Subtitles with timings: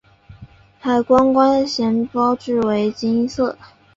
[0.79, 3.55] 海关关衔标志为金色。